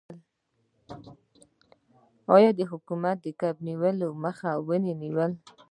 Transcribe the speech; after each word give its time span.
آیا 2.35 2.51
حکومت 2.71 3.17
د 3.23 3.27
کب 3.39 3.55
نیولو 3.67 4.07
مخه 4.23 4.51
ونه 4.67 4.93
نیوله؟ 5.01 5.35